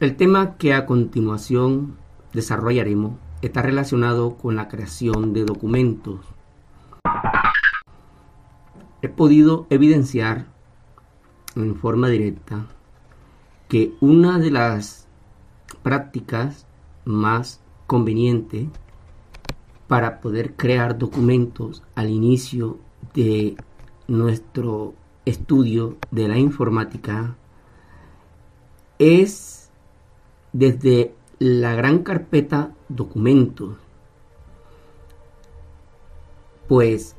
El 0.00 0.14
tema 0.14 0.56
que 0.58 0.74
a 0.74 0.86
continuación 0.86 1.96
desarrollaremos 2.32 3.14
está 3.42 3.62
relacionado 3.62 4.36
con 4.36 4.54
la 4.54 4.68
creación 4.68 5.32
de 5.32 5.44
documentos. 5.44 6.20
He 9.02 9.08
podido 9.08 9.66
evidenciar 9.70 10.46
en 11.56 11.74
forma 11.74 12.08
directa 12.10 12.66
que 13.66 13.92
una 14.00 14.38
de 14.38 14.52
las 14.52 15.08
prácticas 15.82 16.64
más 17.04 17.60
convenientes 17.88 18.68
para 19.88 20.20
poder 20.20 20.54
crear 20.54 20.96
documentos 20.96 21.82
al 21.96 22.10
inicio 22.10 22.78
de 23.14 23.56
nuestro 24.06 24.94
estudio 25.24 25.96
de 26.12 26.28
la 26.28 26.38
informática 26.38 27.34
es 29.00 29.57
desde 30.52 31.14
la 31.38 31.74
gran 31.74 32.02
carpeta 32.02 32.74
documentos. 32.88 33.76
Pues, 36.68 37.16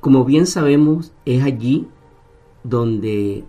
como 0.00 0.24
bien 0.24 0.46
sabemos, 0.46 1.12
es 1.24 1.44
allí 1.44 1.88
donde, 2.64 3.44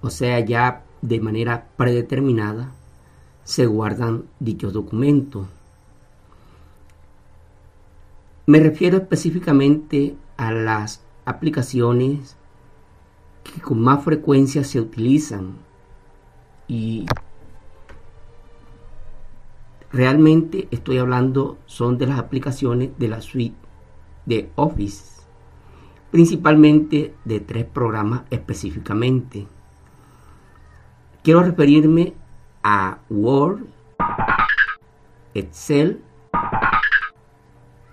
o 0.00 0.10
sea, 0.10 0.40
ya 0.40 0.84
de 1.02 1.20
manera 1.20 1.68
predeterminada, 1.76 2.72
se 3.44 3.66
guardan 3.66 4.24
dichos 4.40 4.72
documentos. 4.72 5.46
Me 8.46 8.58
refiero 8.58 8.98
específicamente 8.98 10.16
a 10.36 10.52
las 10.52 11.02
aplicaciones 11.24 12.36
que 13.44 13.60
con 13.60 13.80
más 13.80 14.02
frecuencia 14.04 14.64
se 14.64 14.80
utilizan 14.80 15.56
y 16.66 17.06
realmente 19.92 20.68
estoy 20.70 20.98
hablando 20.98 21.58
son 21.66 21.98
de 21.98 22.06
las 22.06 22.18
aplicaciones 22.18 22.90
de 22.98 23.08
la 23.08 23.20
suite 23.20 23.56
de 24.24 24.50
Office, 24.56 25.22
principalmente 26.10 27.14
de 27.24 27.40
tres 27.40 27.64
programas 27.66 28.22
específicamente. 28.30 29.46
Quiero 31.22 31.42
referirme 31.42 32.14
a 32.62 32.98
Word, 33.10 33.64
Excel 35.34 36.02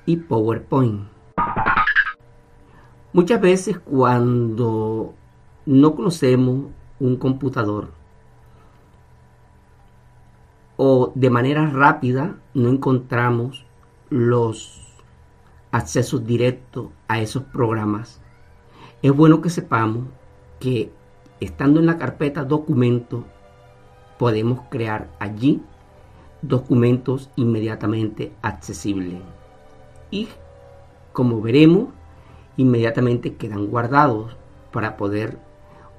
y 0.05 0.17
PowerPoint. 0.17 1.07
Muchas 3.11 3.41
veces 3.41 3.79
cuando 3.79 5.13
no 5.65 5.95
conocemos 5.95 6.65
un 6.99 7.17
computador 7.17 7.98
o 10.81 11.11
de 11.13 11.29
manera 11.29 11.69
rápida 11.69 12.37
no 12.53 12.69
encontramos 12.69 13.65
los 14.09 14.87
accesos 15.71 16.25
directos 16.25 16.87
a 17.09 17.19
esos 17.19 17.43
programas, 17.43 18.21
es 19.01 19.11
bueno 19.11 19.41
que 19.41 19.49
sepamos 19.49 20.05
que 20.57 20.89
estando 21.41 21.81
en 21.81 21.85
la 21.85 21.97
carpeta 21.97 22.45
documento 22.45 23.25
podemos 24.17 24.61
crear 24.69 25.09
allí 25.19 25.61
documentos 26.41 27.29
inmediatamente 27.35 28.31
accesibles. 28.41 29.19
Y 30.11 30.29
como 31.11 31.41
veremos, 31.41 31.89
inmediatamente 32.55 33.35
quedan 33.35 33.67
guardados 33.67 34.37
para 34.71 34.95
poder 34.95 35.39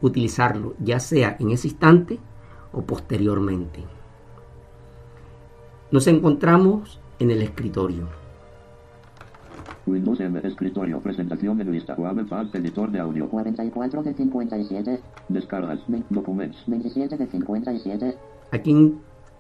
utilizarlo 0.00 0.75
ya 0.79 1.00
sea 1.00 1.37
en 1.38 1.50
ese 1.50 1.69
instante 1.69 2.19
o 2.73 2.81
posteriormente. 2.81 4.00
Nos 5.93 6.07
encontramos 6.07 7.01
en 7.19 7.33
el 7.33 7.43
escritorio. 7.43 8.07
Windows 9.87 10.21
M, 10.21 10.41
escritorio, 10.45 11.01
presentación 11.01 11.59
de 11.59 11.65
lista, 11.65 11.97
File, 11.97 12.49
editor 12.55 12.93
de 12.93 13.01
audio, 13.01 13.29
44 13.29 14.03
de 14.05 14.15
57, 14.15 15.01
descargas, 15.29 15.81
documentos, 16.11 16.63
27 16.69 17.17
de 17.17 17.27
57, 17.27 18.19
Aquí 18.53 18.99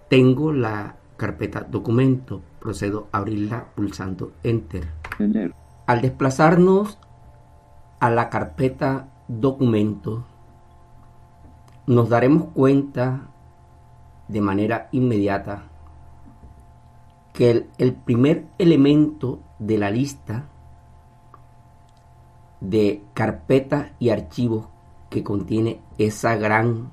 tengo 0.08 0.52
la 0.52 0.96
carpeta 1.16 1.60
documento. 1.60 2.42
Procedo 2.58 3.06
a 3.12 3.18
abrirla 3.18 3.66
pulsando 3.76 4.32
Enter. 4.42 4.88
enter, 5.20 5.54
Al 5.86 6.00
desplazarnos 6.00 6.98
a 8.00 8.10
la 8.10 8.28
carpeta 8.28 9.08
documento, 9.28 10.24
nos 11.86 12.08
daremos 12.08 12.48
cuenta 12.54 13.28
de 14.28 14.40
manera 14.40 14.88
inmediata 14.92 15.69
que 17.32 17.66
el, 17.78 17.94
primer 17.94 18.46
elemento 18.58 19.40
de 19.58 19.78
la 19.78 19.90
lista 19.90 20.48
de 22.60 23.02
carpetas 23.14 23.92
y 23.98 24.10
archivos 24.10 24.68
que 25.08 25.22
contiene 25.22 25.80
esa 25.98 26.36
gran 26.36 26.90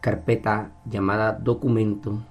carpeta 0.00 0.72
llamada 0.84 1.32
documento, 1.32 2.22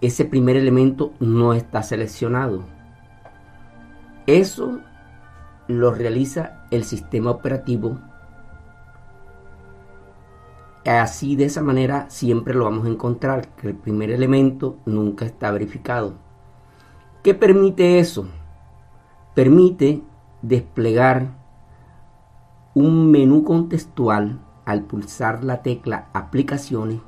ese 0.00 0.24
primer 0.24 0.56
elemento 0.56 1.12
no 1.20 1.54
está 1.54 1.82
seleccionado. 1.82 2.64
Eso 4.26 4.80
lo 5.68 5.92
realiza 5.92 6.66
el 6.70 6.84
sistema 6.84 7.30
operativo. 7.30 7.98
Así 10.84 11.34
de 11.36 11.46
esa 11.46 11.62
manera 11.62 12.06
siempre 12.10 12.54
lo 12.54 12.64
vamos 12.64 12.86
a 12.86 12.90
encontrar, 12.90 13.48
que 13.56 13.68
el 13.68 13.74
primer 13.74 14.10
elemento 14.10 14.76
nunca 14.84 15.24
está 15.24 15.50
verificado. 15.50 16.14
¿Qué 17.22 17.32
permite 17.32 17.98
eso? 17.98 18.26
Permite 19.34 20.02
desplegar 20.42 21.38
un 22.74 23.10
menú 23.10 23.44
contextual 23.44 24.40
al 24.66 24.82
pulsar 24.82 25.42
la 25.42 25.62
tecla 25.62 26.08
aplicaciones 26.12 27.00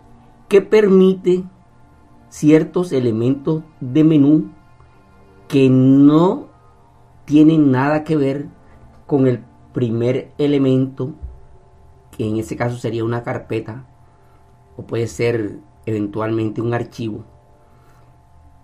que 0.49 0.63
permite 0.63 1.45
ciertos 2.29 2.93
elementos 2.93 3.63
de 3.81 4.05
menú 4.05 4.51
que 5.49 5.69
no 5.69 6.47
tienen 7.25 7.71
nada 7.71 8.05
que 8.05 8.17
ver 8.17 8.47
con 9.07 9.27
el 9.27 9.45
primer 9.73 10.33
elemento, 10.39 11.15
que 12.17 12.27
en 12.27 12.39
ese 12.39 12.57
caso 12.57 12.77
sería 12.77 13.05
una 13.05 13.23
carpeta 13.23 13.85
o 14.77 14.83
puede 14.83 15.07
ser 15.07 15.59
eventualmente 15.85 16.61
un 16.61 16.75
archivo, 16.75 17.25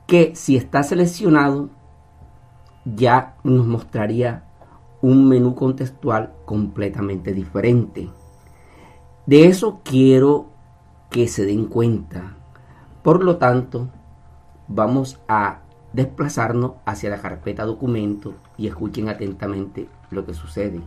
que 0.06 0.34
si 0.34 0.56
está 0.56 0.82
seleccionado 0.82 1.69
ya 2.84 3.37
nos 3.44 3.66
mostraría 3.66 4.44
un 5.02 5.28
menú 5.28 5.54
contextual 5.54 6.32
completamente 6.44 7.32
diferente. 7.32 8.08
De 9.26 9.46
eso 9.46 9.81
quiero 9.84 10.46
que 11.10 11.28
se 11.28 11.44
den 11.44 11.66
cuenta. 11.66 12.37
Por 13.02 13.22
lo 13.22 13.37
tanto, 13.37 13.88
vamos 14.69 15.20
a 15.28 15.60
desplazarnos 15.93 16.72
hacia 16.84 17.10
la 17.10 17.20
carpeta 17.20 17.64
documento 17.64 18.34
y 18.56 18.66
escuchen 18.66 19.08
atentamente 19.08 19.88
lo 20.10 20.25
que 20.25 20.34
sucede. 20.34 20.81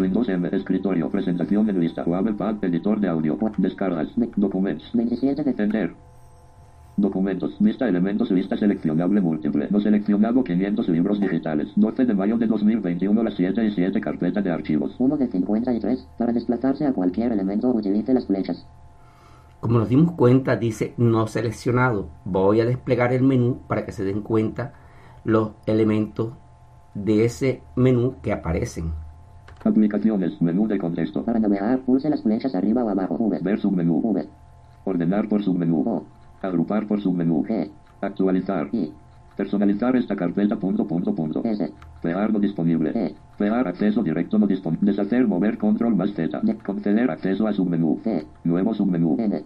Windows 0.00 0.28
M, 0.28 0.48
escritorio, 0.52 1.10
presentación 1.10 1.66
de 1.66 1.74
lista, 1.74 2.04
Pad, 2.04 2.64
editor 2.64 2.98
de 2.98 3.08
audio, 3.08 3.38
descargas, 3.58 4.08
documentos, 4.36 4.90
27 4.94 5.44
de 5.44 5.50
Entender. 5.50 5.94
Documentos, 6.96 7.58
lista 7.60 7.88
elementos, 7.88 8.30
lista 8.30 8.56
seleccionable 8.56 9.20
múltiple, 9.20 9.68
no 9.70 9.80
seleccionado 9.80 10.44
500 10.44 10.88
libros 10.88 11.20
digitales, 11.20 11.68
12 11.76 12.06
de 12.06 12.14
mayo 12.14 12.38
de 12.38 12.46
2021, 12.46 13.22
las 13.22 13.34
7 13.34 13.64
y 13.64 13.70
7 13.70 14.00
carpeta 14.00 14.40
de 14.40 14.50
archivos. 14.50 14.94
1 14.98 15.16
de 15.16 15.28
53. 15.28 16.08
Para 16.18 16.32
desplazarse 16.32 16.86
a 16.86 16.92
cualquier 16.92 17.32
elemento 17.32 17.68
utilice 17.68 18.14
las 18.14 18.26
flechas. 18.26 18.66
Como 19.60 19.78
nos 19.78 19.88
dimos 19.88 20.12
cuenta, 20.12 20.56
dice 20.56 20.94
no 20.96 21.26
seleccionado. 21.26 22.08
Voy 22.24 22.60
a 22.60 22.64
desplegar 22.64 23.12
el 23.12 23.22
menú 23.22 23.60
para 23.68 23.84
que 23.86 23.92
se 23.92 24.04
den 24.04 24.22
cuenta 24.22 24.74
los 25.24 25.52
elementos 25.66 26.34
de 26.94 27.24
ese 27.24 27.62
menú 27.76 28.16
que 28.22 28.32
aparecen. 28.32 29.01
Aplicaciones, 29.64 30.40
menú 30.42 30.66
de 30.66 30.78
contexto. 30.78 31.24
Para 31.24 31.38
navegar, 31.38 31.80
pulse 31.80 32.10
las 32.10 32.22
flechas 32.22 32.54
arriba 32.54 32.84
o 32.84 32.88
abajo. 32.88 33.16
V. 33.18 33.38
Ver 33.42 33.60
submenú. 33.60 34.00
V. 34.02 34.28
Ordenar 34.84 35.28
por 35.28 35.42
submenú. 35.42 35.82
O. 35.86 36.04
Agrupar 36.42 36.86
por 36.86 37.00
submenú. 37.00 37.44
G. 37.44 37.70
Actualizar. 38.00 38.68
I. 38.72 38.92
Personalizar 39.36 39.94
esta 39.96 40.14
carpeta 40.16 40.56
punto 40.56 40.86
punto 40.86 41.14
punto. 41.14 41.42
S. 41.44 41.72
Crear 42.02 42.32
no 42.32 42.40
disponible. 42.40 42.90
E. 42.94 43.14
Crear 43.38 43.68
acceso 43.68 44.02
directo 44.02 44.38
no 44.38 44.46
disponible. 44.46 44.90
Deshacer 44.90 45.26
mover 45.28 45.56
control 45.58 45.94
más 45.94 46.12
Z. 46.12 46.40
De- 46.42 46.56
Conceder 46.56 47.10
acceso 47.10 47.46
a 47.46 47.52
submenú. 47.52 48.00
C. 48.02 48.26
Nuevo 48.44 48.74
submenú. 48.74 49.16
N. 49.20 49.44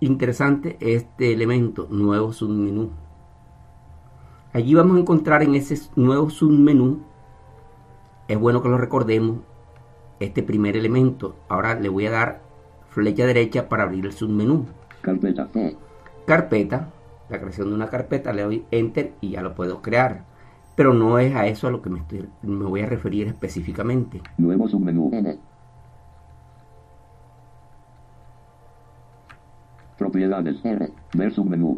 Interesante 0.00 0.76
este 0.80 1.32
elemento, 1.32 1.88
nuevo 1.90 2.32
submenú. 2.32 2.90
Allí 4.52 4.74
vamos 4.74 4.96
a 4.96 5.00
encontrar 5.00 5.42
en 5.42 5.54
ese 5.56 5.76
nuevo 5.96 6.30
submenú, 6.30 7.00
es 8.28 8.38
bueno 8.38 8.62
que 8.62 8.68
lo 8.68 8.78
recordemos, 8.78 9.38
este 10.20 10.42
primer 10.42 10.76
elemento. 10.76 11.36
Ahora 11.48 11.74
le 11.78 11.88
voy 11.88 12.06
a 12.06 12.10
dar 12.10 12.40
flecha 12.90 13.24
derecha 13.26 13.68
para 13.68 13.84
abrir 13.84 14.04
el 14.04 14.12
submenú. 14.12 14.66
Carpeta. 15.00 15.48
Carpeta, 16.26 16.88
la 17.30 17.38
creación 17.40 17.68
de 17.70 17.74
una 17.74 17.88
carpeta, 17.88 18.32
le 18.32 18.42
doy 18.42 18.64
enter 18.70 19.12
y 19.20 19.30
ya 19.30 19.42
lo 19.42 19.54
puedo 19.54 19.80
crear. 19.80 20.24
Pero 20.76 20.94
no 20.94 21.18
es 21.18 21.34
a 21.34 21.46
eso 21.46 21.66
a 21.66 21.70
lo 21.70 21.82
que 21.82 21.90
me, 21.90 22.00
estoy- 22.00 22.28
me 22.42 22.64
voy 22.66 22.82
a 22.82 22.86
referir 22.86 23.26
específicamente. 23.28 24.20
Nuevo 24.36 24.68
submenú. 24.68 25.10
N. 25.12 25.38
Propiedades. 29.96 30.64
R. 30.64 30.90
Ver 31.14 31.32
submenú. 31.32 31.74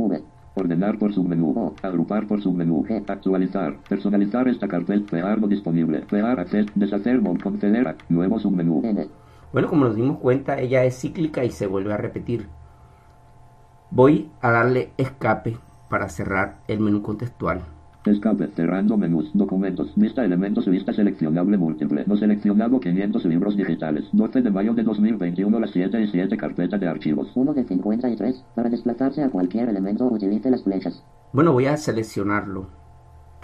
Ordenar 0.55 0.99
por 0.99 1.13
submenú. 1.13 1.75
Agrupar 1.83 2.27
por 2.27 2.43
submenú. 2.43 2.85
Actualizar. 3.07 3.77
Personalizar 3.89 4.49
esta 4.49 4.69
carpeta. 4.69 5.07
Crear 5.07 5.41
no 5.41 5.47
disponible. 5.47 6.03
Crear 6.03 6.41
acceso. 6.41 6.71
Deshacer. 6.75 7.21
mon- 7.21 7.39
Conceder. 7.39 7.97
Nuevo 8.09 8.39
submenú. 8.39 8.83
Bueno, 9.53 9.69
como 9.69 9.85
nos 9.85 9.97
dimos 9.97 10.19
cuenta, 10.19 10.59
ella 10.61 10.85
es 10.85 10.99
cíclica 11.01 11.45
y 11.45 11.51
se 11.51 11.67
vuelve 11.67 11.93
a 11.93 11.97
repetir. 11.97 12.49
Voy 13.91 14.31
a 14.41 14.51
darle 14.51 14.93
escape 14.97 15.59
para 15.89 16.09
cerrar 16.09 16.59
el 16.69 16.79
menú 16.81 17.03
contextual. 17.03 17.63
Escape. 18.05 18.49
Cerrando 18.55 18.97
menús. 18.97 19.31
Documentos. 19.35 19.93
Lista 19.97 20.25
elementos. 20.25 20.67
Lista 20.67 20.93
seleccionable 20.93 21.57
múltiple. 21.57 22.05
No 22.07 22.17
seleccionado 22.17 22.81
500 22.81 23.25
libros 23.27 23.57
digitales. 23.57 24.09
12 24.13 24.43
de 24.43 24.51
mayo 24.51 24.75
de 24.75 24.83
2021. 24.83 25.61
Las 25.61 25.71
7 25.71 26.01
y 26.01 26.07
7 26.09 26.37
carpeta 26.37 26.79
de 26.79 26.89
archivos. 26.89 27.31
1 27.35 27.55
de 27.55 27.65
53. 27.65 28.45
Para 28.55 28.71
desplazarse 28.71 29.23
a 29.23 29.31
cualquier 29.31 29.69
elemento 29.69 30.07
utilice 30.07 30.51
las 30.51 30.63
flechas. 30.63 31.05
Bueno, 31.33 31.53
voy 31.53 31.67
a 31.67 31.77
seleccionarlo 31.77 32.69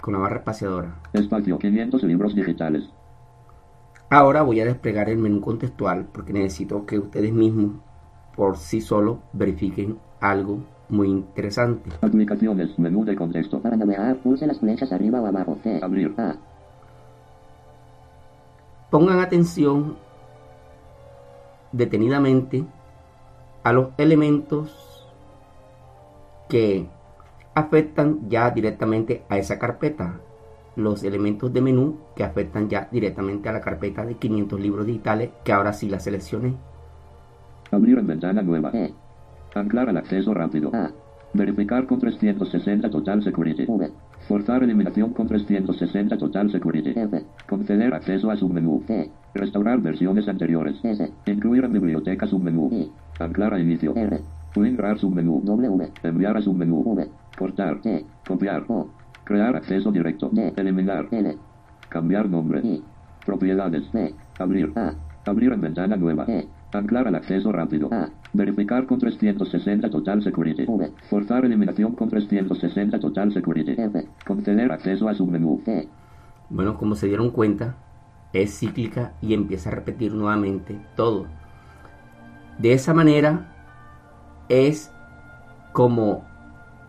con 0.01 0.13
la 0.13 0.19
barra 0.19 0.37
espaciadora. 0.37 0.95
Espacio. 1.13 1.59
500 1.59 2.03
libros 2.03 2.35
digitales. 2.35 2.89
Ahora 4.09 4.41
voy 4.41 4.61
a 4.61 4.65
desplegar 4.65 5.09
el 5.09 5.17
menú 5.17 5.41
contextual 5.41 6.07
porque 6.13 6.31
necesito 6.31 6.85
que 6.85 6.97
ustedes 6.97 7.33
mismos 7.33 7.81
por 8.37 8.55
sí 8.55 8.79
solos 8.79 9.17
verifiquen 9.33 9.97
algo 10.21 10.63
muy 10.89 11.07
interesante. 11.07 11.89
Aplicaciones. 12.01 12.77
Menú 12.79 13.03
de 13.03 13.15
contexto. 13.15 13.59
Para 13.59 13.75
navegar, 13.75 14.17
pulse 14.17 14.47
las 14.47 14.59
flechas 14.59 14.91
arriba 14.91 15.21
o 15.21 15.25
abajo. 15.25 15.57
C. 15.63 15.79
Abrir. 15.81 16.13
A. 16.17 16.35
Pongan 18.89 19.19
atención 19.19 19.97
detenidamente 21.73 22.63
a 23.63 23.73
los 23.73 23.89
elementos 23.97 25.07
que 26.47 26.87
afectan 27.53 28.29
ya 28.29 28.49
directamente 28.51 29.23
a 29.29 29.37
esa 29.37 29.59
carpeta. 29.59 30.21
Los 30.77 31.03
elementos 31.03 31.51
de 31.51 31.59
menú 31.59 31.97
que 32.15 32.23
afectan 32.23 32.69
ya 32.69 32.87
directamente 32.91 33.49
a 33.49 33.53
la 33.53 33.61
carpeta 33.61 34.05
de 34.05 34.15
500 34.15 34.59
libros 34.59 34.85
digitales 34.85 35.31
que 35.43 35.51
ahora 35.51 35.73
sí 35.73 35.89
la 35.89 35.99
seleccioné. 35.99 36.53
Abrir 37.71 37.97
en 37.97 38.07
ventana 38.07 38.41
nueva. 38.41 38.69
E. 38.73 38.93
Anclar 39.59 39.89
al 39.89 39.97
acceso 39.97 40.33
rápido. 40.33 40.71
A. 40.73 40.91
Verificar 41.33 41.85
con 41.87 41.99
360 41.99 42.89
Total 42.89 43.21
Security. 43.23 43.65
V. 43.67 43.91
Forzar 44.27 44.63
eliminación 44.63 45.13
con 45.13 45.27
360 45.27 46.17
Total 46.17 46.49
Security. 46.51 46.91
F. 46.95 47.23
Conceder 47.47 47.93
acceso 47.93 48.31
a 48.31 48.37
submenú. 48.37 48.83
C. 48.87 49.09
Restaurar 49.33 49.79
versiones 49.81 50.27
anteriores. 50.27 50.75
S. 50.83 51.11
Incluir 51.25 51.65
en 51.65 51.73
biblioteca 51.73 52.27
submenú. 52.27 52.69
I. 52.71 52.91
Anclar 53.19 53.53
a 53.53 53.59
inicio. 53.59 53.93
R. 53.95 54.19
Twingrar 54.53 54.99
submenú. 54.99 55.41
W. 55.43 55.91
Enviar 56.03 56.37
a 56.37 56.41
submenú. 56.41 56.83
V. 56.95 57.07
Cortar. 57.37 57.81
T. 57.81 58.05
Copiar. 58.27 58.63
O. 58.67 58.89
Crear 59.23 59.55
acceso 59.55 59.91
directo. 59.91 60.29
D. 60.31 60.53
Eliminar. 60.55 61.07
L. 61.11 61.35
Cambiar 61.89 62.29
nombre. 62.29 62.61
I. 62.63 62.83
Propiedades. 63.25 63.83
Abrir. 64.39 64.71
A. 64.75 64.93
Abrir 65.25 65.51
en 65.51 65.61
ventana 65.61 65.97
nueva. 65.97 66.25
E. 66.27 66.47
Anclar 66.73 67.07
al 67.07 67.15
acceso 67.15 67.51
rápido. 67.51 67.89
A. 67.91 68.09
Verificar 68.33 68.85
con 68.85 68.99
360 68.99 69.89
Total 69.89 70.21
Security. 70.21 70.65
V. 70.65 70.91
Forzar 71.09 71.45
eliminación 71.45 71.93
con 71.93 72.09
360 72.09 72.99
Total 72.99 73.31
Security. 73.31 73.71
F. 73.71 74.07
Conceder 74.25 74.71
acceso 74.71 75.07
a 75.07 75.13
submenú. 75.13 75.61
C. 75.63 75.87
Bueno, 76.49 76.77
como 76.77 76.95
se 76.95 77.07
dieron 77.07 77.31
cuenta, 77.31 77.77
es 78.33 78.59
cíclica 78.59 79.13
y 79.21 79.33
empieza 79.33 79.69
a 79.69 79.73
repetir 79.73 80.13
nuevamente 80.13 80.79
todo. 80.95 81.27
De 82.57 82.73
esa 82.73 82.93
manera 82.93 83.53
es 84.49 84.91
como 85.73 86.25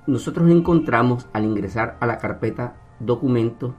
nosotros 0.06 0.50
encontramos 0.50 1.28
al 1.32 1.44
ingresar 1.44 1.96
a 2.00 2.06
la 2.06 2.18
carpeta 2.18 2.74
documentos 3.00 3.74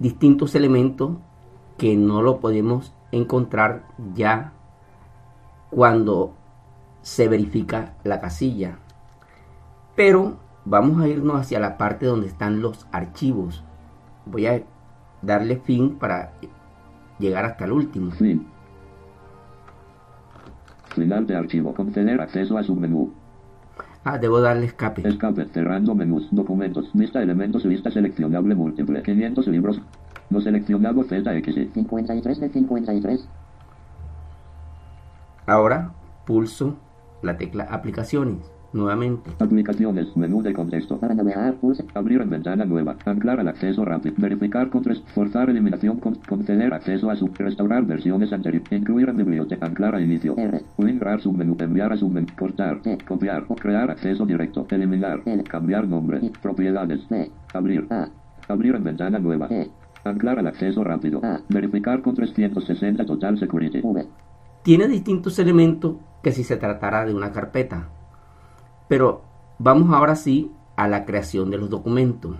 distintos 0.00 0.54
elementos 0.54 1.18
que 1.78 1.96
no 1.96 2.22
lo 2.22 2.40
podemos 2.40 2.92
encontrar 3.12 3.84
ya 4.14 4.52
cuando 5.70 6.34
se 7.02 7.28
verifica 7.28 7.94
la 8.04 8.20
casilla. 8.20 8.78
Pero 9.96 10.38
vamos 10.64 11.00
a 11.02 11.08
irnos 11.08 11.40
hacia 11.40 11.60
la 11.60 11.76
parte 11.76 12.06
donde 12.06 12.26
están 12.26 12.62
los 12.62 12.86
archivos. 12.92 13.64
Voy 14.26 14.46
a 14.46 14.62
darle 15.22 15.56
fin 15.56 15.96
para 15.96 16.32
llegar 17.18 17.44
hasta 17.44 17.64
el 17.64 17.72
último. 17.72 18.10
Fin. 18.12 18.46
Final 20.94 21.26
de 21.26 21.36
archivo. 21.36 21.74
Conceder 21.74 22.20
acceso 22.20 22.58
a 22.58 22.62
submenú. 22.62 23.12
Ah, 24.04 24.18
debo 24.18 24.40
darle 24.40 24.66
escape. 24.66 25.06
Escape. 25.06 25.46
Cerrando 25.46 25.94
menús. 25.94 26.28
Documentos. 26.30 26.90
Vista 26.94 27.22
elementos. 27.22 27.64
Vista 27.64 27.90
seleccionable 27.90 28.54
múltiple. 28.54 29.02
500 29.02 29.46
libros. 29.48 29.80
No 30.30 30.40
seleccionado 30.40 31.02
ZX. 31.02 31.72
53 31.74 32.40
de 32.40 32.48
53. 32.48 33.28
Ahora 35.46 35.92
pulso 36.24 36.76
la 37.22 37.36
tecla 37.36 37.64
aplicaciones 37.64 38.50
nuevamente. 38.72 39.30
Aplicaciones. 39.38 40.16
Menú 40.16 40.42
de 40.42 40.52
contexto. 40.52 40.98
Para 40.98 41.14
navegar, 41.14 41.54
pulse. 41.54 41.84
Abrir 41.94 42.20
en 42.20 42.30
ventana 42.30 42.64
nueva. 42.64 42.96
Anclar 43.04 43.40
al 43.40 43.48
acceso 43.48 43.84
rápido. 43.84 44.14
Verificar 44.18 44.70
contra 44.70 44.94
forzar 45.14 45.50
eliminación. 45.50 45.98
Con, 45.98 46.14
conceder 46.16 46.72
acceso 46.74 47.10
a 47.10 47.16
sub. 47.16 47.32
Restaurar 47.36 47.84
versiones 47.84 48.32
anteriores. 48.32 48.70
Incluir 48.72 49.08
en 49.08 49.16
biblioteca. 49.16 49.66
Anclar 49.66 49.94
a 49.94 50.00
inicio. 50.00 50.36
R. 50.36 50.62
Winrar 50.78 51.20
submenú. 51.20 51.56
Enviar 51.58 51.92
a 51.92 51.96
submenú. 51.96 52.26
Cortar. 52.38 52.80
T. 52.82 52.98
Copiar. 53.06 53.44
Crear 53.60 53.90
acceso 53.90 54.24
directo. 54.26 54.66
Eliminar. 54.70 55.22
L. 55.24 55.42
Cambiar 55.44 55.86
nombre. 55.86 56.18
I. 56.22 56.30
Propiedades. 56.30 57.08
B. 57.08 57.30
Abrir. 57.52 57.86
A. 57.90 58.08
Abrir 58.48 58.74
en 58.74 58.84
ventana 58.84 59.18
nueva. 59.18 59.48
E. 59.50 59.70
Anclar 60.04 60.38
al 60.38 60.46
acceso 60.46 60.82
rápido. 60.82 61.20
Ah. 61.22 61.40
Verificar 61.48 62.02
con 62.02 62.14
360 62.14 63.04
total 63.04 63.38
security. 63.38 63.80
V. 63.82 64.06
Tiene 64.62 64.88
distintos 64.88 65.38
elementos 65.38 65.96
que 66.22 66.32
si 66.32 66.44
se 66.44 66.56
tratara 66.56 67.04
de 67.04 67.14
una 67.14 67.32
carpeta. 67.32 67.88
Pero 68.88 69.22
vamos 69.58 69.94
ahora 69.94 70.16
sí 70.16 70.50
a 70.76 70.88
la 70.88 71.04
creación 71.04 71.50
de 71.50 71.58
los 71.58 71.70
documentos. 71.70 72.36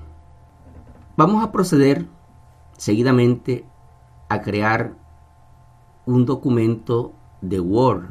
Vamos 1.17 1.45
a 1.45 1.52
proceder 1.52 2.07
seguidamente 2.76 3.67
a 4.29 4.40
crear 4.40 4.95
un 6.07 6.25
documento 6.25 7.12
de 7.43 7.61
Word. 7.61 8.09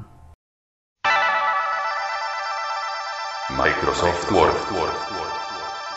Microsoft 3.49 4.31
Word. 4.31 4.53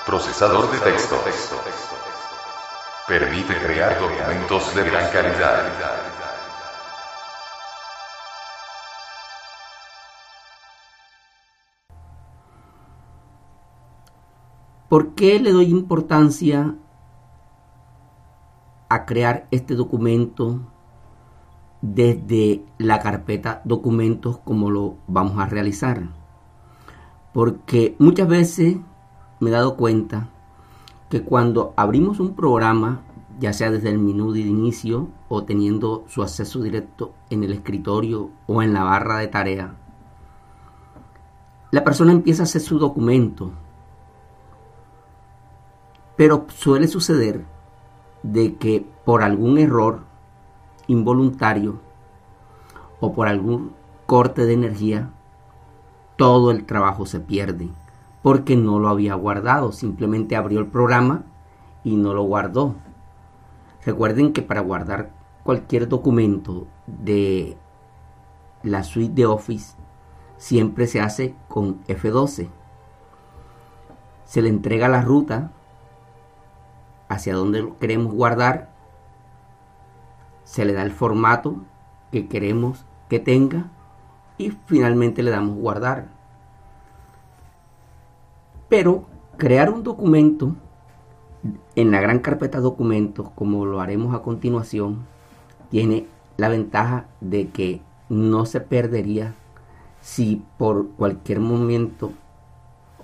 Procesador 0.06 0.70
de 0.70 0.78
texto. 0.78 1.16
Permite 3.08 3.54
crear 3.56 3.98
documentos 3.98 4.74
de 4.76 4.84
gran 4.84 5.10
calidad. 5.10 5.72
¿Por 14.88 15.14
qué 15.14 15.40
le 15.40 15.50
doy 15.50 15.70
importancia 15.70 16.76
a 18.88 19.04
crear 19.04 19.48
este 19.50 19.74
documento 19.74 20.60
desde 21.80 22.64
la 22.78 23.00
carpeta 23.00 23.62
documentos 23.64 24.38
como 24.38 24.70
lo 24.70 24.98
vamos 25.08 25.38
a 25.38 25.46
realizar? 25.46 26.02
Porque 27.32 27.96
muchas 27.98 28.28
veces 28.28 28.76
me 29.40 29.50
he 29.50 29.52
dado 29.52 29.76
cuenta 29.76 30.28
que 31.12 31.22
cuando 31.22 31.74
abrimos 31.76 32.20
un 32.20 32.34
programa, 32.34 33.02
ya 33.38 33.52
sea 33.52 33.70
desde 33.70 33.90
el 33.90 33.98
menú 33.98 34.32
de 34.32 34.40
inicio 34.40 35.10
o 35.28 35.44
teniendo 35.44 36.04
su 36.08 36.22
acceso 36.22 36.62
directo 36.62 37.12
en 37.28 37.44
el 37.44 37.52
escritorio 37.52 38.30
o 38.46 38.62
en 38.62 38.72
la 38.72 38.82
barra 38.82 39.18
de 39.18 39.28
tarea, 39.28 39.76
la 41.70 41.84
persona 41.84 42.12
empieza 42.12 42.42
a 42.42 42.44
hacer 42.44 42.62
su 42.62 42.78
documento. 42.78 43.50
Pero 46.16 46.46
suele 46.48 46.88
suceder 46.88 47.44
de 48.22 48.54
que 48.54 48.86
por 49.04 49.22
algún 49.22 49.58
error 49.58 50.04
involuntario 50.86 51.78
o 53.00 53.12
por 53.12 53.28
algún 53.28 53.74
corte 54.06 54.46
de 54.46 54.54
energía, 54.54 55.10
todo 56.16 56.50
el 56.50 56.64
trabajo 56.64 57.04
se 57.04 57.20
pierde 57.20 57.68
porque 58.22 58.56
no 58.56 58.78
lo 58.78 58.88
había 58.88 59.14
guardado, 59.14 59.72
simplemente 59.72 60.36
abrió 60.36 60.60
el 60.60 60.68
programa 60.68 61.24
y 61.84 61.96
no 61.96 62.14
lo 62.14 62.22
guardó. 62.22 62.76
Recuerden 63.84 64.32
que 64.32 64.42
para 64.42 64.60
guardar 64.60 65.10
cualquier 65.42 65.88
documento 65.88 66.68
de 66.86 67.56
la 68.62 68.84
suite 68.84 69.14
de 69.14 69.26
Office 69.26 69.76
siempre 70.36 70.86
se 70.86 71.00
hace 71.00 71.34
con 71.48 71.84
F12. 71.84 72.48
Se 74.24 74.40
le 74.40 74.48
entrega 74.48 74.88
la 74.88 75.02
ruta 75.02 75.50
hacia 77.08 77.34
donde 77.34 77.72
queremos 77.80 78.14
guardar, 78.14 78.70
se 80.44 80.64
le 80.64 80.72
da 80.72 80.82
el 80.82 80.92
formato 80.92 81.56
que 82.10 82.28
queremos 82.28 82.86
que 83.08 83.18
tenga 83.18 83.70
y 84.38 84.50
finalmente 84.66 85.22
le 85.22 85.30
damos 85.30 85.56
guardar. 85.56 86.11
Pero 88.72 89.04
crear 89.36 89.68
un 89.68 89.82
documento 89.82 90.54
en 91.76 91.90
la 91.90 92.00
gran 92.00 92.20
carpeta 92.20 92.58
documentos, 92.58 93.28
como 93.34 93.66
lo 93.66 93.82
haremos 93.82 94.14
a 94.14 94.22
continuación, 94.22 95.04
tiene 95.68 96.06
la 96.38 96.48
ventaja 96.48 97.04
de 97.20 97.50
que 97.50 97.82
no 98.08 98.46
se 98.46 98.62
perdería 98.62 99.34
si 100.00 100.42
por 100.56 100.88
cualquier 100.92 101.38
momento 101.38 102.12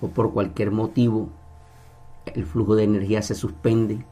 o 0.01 0.07
por 0.07 0.33
cualquier 0.33 0.71
motivo 0.71 1.29
el 2.25 2.47
flujo 2.47 2.75
de 2.75 2.85
energía 2.85 3.21
se 3.21 3.35
suspende 3.35 4.03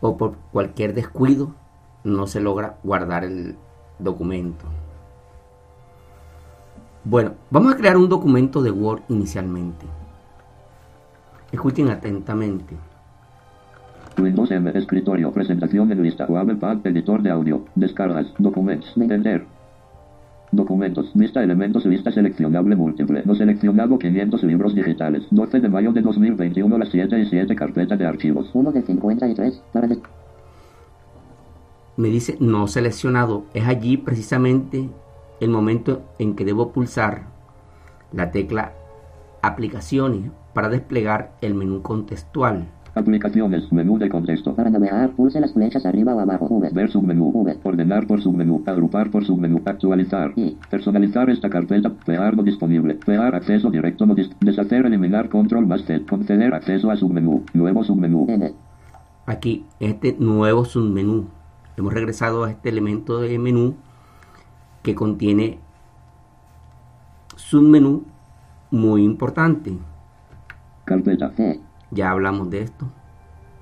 o 0.00 0.16
por 0.16 0.34
cualquier 0.50 0.92
descuido 0.92 1.54
no 2.02 2.26
se 2.26 2.40
logra 2.40 2.80
guardar 2.82 3.22
el 3.22 3.54
documento. 4.00 4.64
Bueno, 7.04 7.34
vamos 7.48 7.74
a 7.74 7.76
crear 7.76 7.96
un 7.96 8.08
documento 8.08 8.60
de 8.60 8.72
Word 8.72 9.02
inicialmente. 9.08 10.01
Escuchen 11.52 11.88
atentamente. 11.90 12.74
Windows 14.18 14.50
M, 14.50 14.70
escritorio, 14.74 15.32
presentación 15.32 15.90
en 15.92 16.02
lista, 16.02 16.26
Pad, 16.26 16.78
editor 16.86 17.22
de 17.22 17.30
audio, 17.30 17.64
descargas, 17.74 18.26
documentos, 18.38 18.92
entender. 18.96 19.44
Documentos, 20.50 21.10
vista 21.14 21.42
elementos, 21.42 21.84
vista 21.86 22.12
seleccionable 22.12 22.76
múltiple, 22.76 23.22
no 23.24 23.34
seleccionado 23.34 23.98
500 23.98 24.42
libros 24.42 24.74
digitales, 24.74 25.22
12 25.30 25.60
de 25.60 25.68
mayo 25.70 25.92
de 25.92 26.02
2021, 26.02 26.76
las 26.76 26.90
7 26.90 27.18
y 27.20 27.26
7 27.26 27.54
carpeta 27.56 27.96
de 27.96 28.06
archivos. 28.06 28.50
1 28.52 28.70
de 28.72 28.82
53. 28.82 29.62
Para 29.72 29.86
des- 29.86 29.98
Me 31.96 32.08
dice 32.08 32.36
no 32.38 32.66
seleccionado. 32.66 33.44
Es 33.54 33.66
allí 33.66 33.96
precisamente 33.96 34.90
el 35.40 35.48
momento 35.50 36.02
en 36.18 36.34
que 36.36 36.44
debo 36.44 36.70
pulsar 36.72 37.22
la 38.12 38.30
tecla 38.30 38.72
aplicaciones 39.40 40.30
para 40.54 40.68
desplegar 40.68 41.32
el 41.40 41.54
menú 41.54 41.82
contextual. 41.82 42.68
Aplicaciones, 42.94 43.72
menú 43.72 43.96
de 43.96 44.10
contexto. 44.10 44.54
Para 44.54 44.68
navegar, 44.68 45.12
pulse 45.12 45.40
las 45.40 45.54
flechas 45.54 45.86
arriba 45.86 46.14
o 46.14 46.20
abajo. 46.20 46.46
V. 46.46 46.68
Ver 46.74 46.90
submenú. 46.90 47.30
V. 47.34 47.58
Ordenar 47.62 48.06
por 48.06 48.20
submenú. 48.20 48.62
Agrupar 48.66 49.10
por 49.10 49.24
submenú. 49.24 49.62
Actualizar. 49.64 50.32
I. 50.36 50.58
Personalizar 50.68 51.30
esta 51.30 51.48
carpeta. 51.48 51.90
Pegar 52.04 52.36
no 52.36 52.42
disponible. 52.42 52.96
Pegar 52.96 53.34
acceso 53.34 53.70
directo 53.70 54.04
no 54.04 54.14
dis 54.14 54.30
Deshacer 54.40 54.84
eliminar 54.84 55.30
control 55.30 55.66
más 55.66 55.84
Z. 55.84 56.04
Conceder 56.06 56.52
acceso 56.52 56.90
a 56.90 56.96
submenú. 56.96 57.44
Nuevo 57.54 57.82
submenú. 57.82 58.26
N. 58.28 58.52
Aquí 59.24 59.64
este 59.80 60.14
nuevo 60.18 60.66
submenú. 60.66 61.28
Hemos 61.78 61.94
regresado 61.94 62.44
a 62.44 62.50
este 62.50 62.68
elemento 62.68 63.20
de 63.20 63.38
menú 63.38 63.76
que 64.82 64.94
contiene 64.94 65.60
submenú 67.36 68.04
muy 68.70 69.02
importante. 69.02 69.78
Carpeta. 70.84 71.32
G. 71.36 71.60
Ya 71.90 72.10
hablamos 72.10 72.50
de 72.50 72.62
esto. 72.62 72.86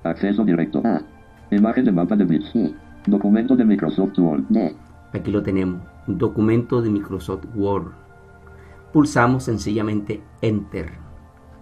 Acceso 0.03 0.43
directo. 0.43 0.81
A. 0.85 1.01
Imagen 1.51 1.85
de 1.85 1.91
mapa 1.91 2.15
de 2.15 2.25
bits. 2.25 2.55
I. 2.55 2.75
Documento 3.07 3.55
de 3.55 3.65
Microsoft 3.65 4.17
Word. 4.19 4.43
D. 4.49 4.75
Aquí 5.13 5.31
lo 5.31 5.43
tenemos, 5.43 5.81
documento 6.07 6.81
de 6.81 6.89
Microsoft 6.89 7.45
Word. 7.55 7.91
Pulsamos 8.93 9.43
sencillamente 9.43 10.21
Enter. 10.41 10.91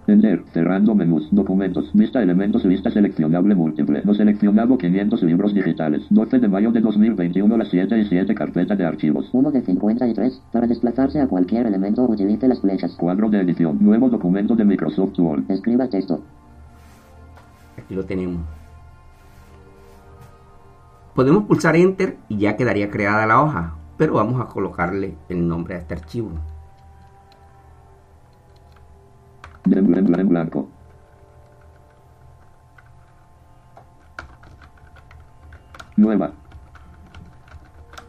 Enter. 0.10 0.44
Cerrando 0.54 0.96
menús. 0.96 1.28
Documentos. 1.32 1.90
Vista 1.94 2.22
elementos. 2.22 2.66
Vista 2.66 2.90
seleccionable 2.92 3.56
múltiple. 3.56 4.02
No 4.04 4.14
seleccionado 4.14 4.78
500 4.78 5.24
libros 5.24 5.54
digitales. 5.54 6.04
12 6.10 6.40
de 6.40 6.48
mayo 6.48 6.72
de 6.72 6.82
2021. 6.82 7.58
Las 7.58 7.70
7 7.70 8.00
y 8.00 8.06
7 8.06 8.36
carpeta 8.36 8.76
de 8.76 8.86
archivos. 8.86 9.30
1 9.32 9.52
de 9.52 9.62
53. 9.62 10.42
Para 10.52 10.68
desplazarse 10.68 11.22
a 11.22 11.28
cualquier 11.28 11.68
elemento, 11.68 12.04
utilice 12.04 12.48
las 12.48 12.60
flechas. 12.60 12.96
Cuadro 12.96 13.30
de 13.30 13.42
edición. 13.42 13.78
Nuevo 13.80 14.10
documento 14.10 14.56
de 14.56 14.66
Microsoft 14.66 15.18
Word. 15.20 15.44
Escriba 15.50 15.88
texto. 15.88 16.22
Aquí 17.78 17.96
lo 17.96 18.04
tenemos. 18.04 18.42
Podemos 21.16 21.44
pulsar 21.46 21.76
Enter 21.76 22.18
y 22.30 22.38
ya 22.38 22.56
quedaría 22.56 22.90
creada 22.90 23.26
la 23.26 23.42
hoja, 23.42 23.76
pero 23.98 24.14
vamos 24.14 24.40
a 24.40 24.46
colocarle 24.46 25.16
el 25.28 25.46
nombre 25.48 25.76
a 25.76 25.80
este 25.80 25.96
archivo. 25.96 26.32
En 29.66 30.30
blanco. 30.30 30.70
Nueva. 35.96 36.32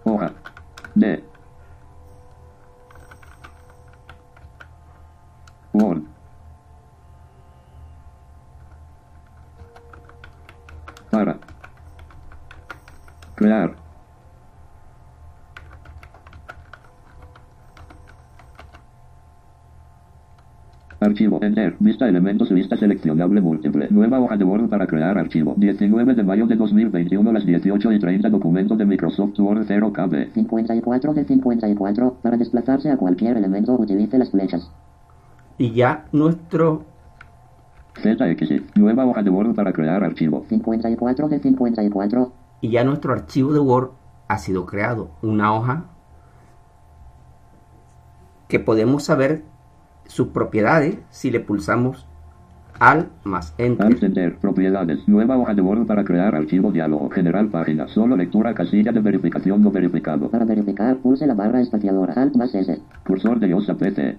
Hoja. 0.04 0.32
De. 0.94 1.24
Word. 5.72 6.02
Para. 11.10 11.36
Crear. 13.34 13.79
Archivo. 21.00 21.38
Enter. 21.42 21.76
Vista 21.78 22.06
elementos. 22.06 22.50
Vista 22.50 22.76
seleccionable 22.76 23.40
múltiple. 23.40 23.88
Nueva 23.90 24.20
hoja 24.20 24.36
de 24.36 24.44
Word 24.44 24.68
para 24.68 24.86
crear 24.86 25.16
archivo. 25.16 25.54
19 25.56 26.14
de 26.14 26.22
mayo 26.22 26.46
de 26.46 26.56
2021 26.56 27.32
las 27.32 27.46
18 27.46 27.92
y 27.92 27.98
30 27.98 28.28
documento 28.28 28.76
de 28.76 28.84
Microsoft 28.84 29.38
Word 29.38 29.64
0 29.66 29.92
KB. 29.94 30.32
54 30.34 31.14
de 31.14 31.24
54. 31.24 32.16
Para 32.22 32.36
desplazarse 32.36 32.90
a 32.90 32.98
cualquier 32.98 33.38
elemento 33.38 33.74
utilice 33.74 34.18
las 34.18 34.30
flechas. 34.30 34.70
Y 35.56 35.72
ya 35.72 36.04
nuestro 36.12 36.84
ZX. 37.94 38.76
Nueva 38.76 39.06
hoja 39.06 39.22
de 39.22 39.30
Word 39.30 39.54
para 39.54 39.72
crear 39.72 40.04
archivo. 40.04 40.44
54 40.48 41.28
de 41.28 41.38
54. 41.38 42.32
y 42.60 42.68
ya 42.68 42.84
nuestro 42.84 43.14
archivo 43.14 43.54
de 43.54 43.60
Word 43.60 43.92
ha 44.28 44.36
sido 44.36 44.66
creado. 44.66 45.12
Una 45.22 45.54
hoja 45.54 45.84
que 48.48 48.60
podemos 48.60 49.04
saber 49.04 49.44
sus 50.10 50.28
propiedades 50.28 50.98
si 51.10 51.30
le 51.30 51.40
pulsamos 51.40 52.06
Alt 52.80 53.08
más 53.24 53.54
Enter. 53.58 54.36
Propiedades. 54.38 55.06
Nueva 55.06 55.36
hoja 55.36 55.54
de 55.54 55.60
Word 55.60 55.86
para 55.86 56.02
crear 56.02 56.34
archivo 56.34 56.72
diálogo. 56.72 57.10
General 57.10 57.46
página. 57.48 57.86
Solo 57.88 58.16
lectura 58.16 58.54
casilla 58.54 58.90
de 58.90 59.00
verificación 59.00 59.62
no 59.62 59.70
verificado. 59.70 60.30
Para 60.30 60.46
verificar 60.46 60.96
pulse 60.96 61.26
la 61.26 61.34
barra 61.34 61.60
espaciadora 61.60 62.14
Alt 62.14 62.36
más 62.36 62.54
S. 62.54 62.80
Cursor 63.06 63.38
de 63.38 63.52
OSA 63.52 63.74
PC. 63.74 64.16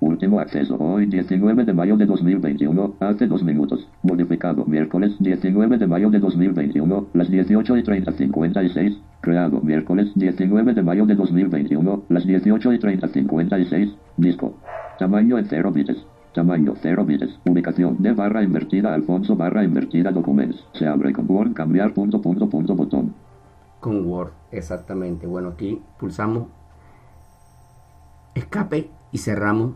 Último 0.00 0.40
acceso. 0.40 0.76
Hoy 0.76 1.06
19 1.06 1.64
de 1.64 1.72
mayo 1.74 1.96
de 1.98 2.06
2021. 2.06 2.94
Hace 2.98 3.26
dos 3.26 3.44
minutos. 3.44 3.86
Modificado. 4.02 4.64
Miércoles 4.64 5.14
19 5.18 5.76
de 5.76 5.86
mayo 5.86 6.08
de 6.08 6.18
2021. 6.18 7.08
Las 7.12 7.30
18 7.30 7.76
y 7.76 7.82
30 7.82 8.12
56. 8.12 8.96
Creado. 9.20 9.60
Miércoles 9.60 10.10
19 10.14 10.72
de 10.72 10.82
mayo 10.82 11.04
de 11.04 11.14
2021. 11.14 12.04
Las 12.08 12.26
18 12.26 12.72
y 12.72 12.78
30 12.78 13.08
56. 13.08 13.90
Disco. 14.16 14.54
Tamaño 14.98 15.38
en 15.38 15.46
0 15.46 15.70
bits. 15.70 16.04
Tamaño 16.34 16.74
0 16.82 17.04
bits. 17.04 17.38
Ubicación 17.46 18.02
de 18.02 18.12
barra 18.12 18.42
invertida 18.42 18.92
Alfonso 18.92 19.36
barra 19.36 19.62
invertida 19.62 20.10
Documents. 20.10 20.66
Se 20.72 20.86
abre 20.86 21.12
con 21.12 21.30
Word 21.30 21.54
cambiar 21.54 21.94
punto 21.94 22.20
punto 22.20 22.48
punto 22.50 22.74
botón. 22.74 23.14
Con 23.80 24.04
Word, 24.06 24.32
exactamente. 24.50 25.26
Bueno, 25.26 25.50
aquí 25.50 25.80
pulsamos 25.98 26.48
Escape 28.34 28.90
y 29.12 29.18
cerramos 29.18 29.72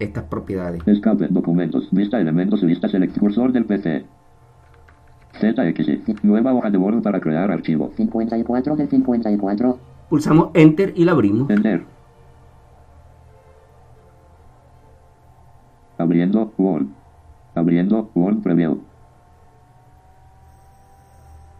estas 0.00 0.24
propiedades. 0.24 0.82
Escape, 0.86 1.28
documentos, 1.30 1.88
vista 1.92 2.20
elementos 2.20 2.62
y 2.62 2.66
vista 2.66 2.88
select 2.88 3.16
cursor 3.18 3.52
del 3.52 3.64
PC. 3.66 4.04
ZX, 5.38 6.24
nueva 6.24 6.52
hoja 6.52 6.70
de 6.70 6.78
Word 6.78 7.02
para 7.02 7.20
crear 7.20 7.50
archivo. 7.52 7.92
54 7.96 8.76
de 8.76 8.86
54. 8.86 9.78
Pulsamos 10.10 10.50
Enter 10.54 10.92
y 10.96 11.04
la 11.04 11.12
abrimos. 11.12 11.48
Enter. 11.50 11.84
Abriendo 16.02 16.52
Word. 16.58 16.86
Abriendo 17.54 18.10
Word 18.14 18.42
Preview. 18.42 18.80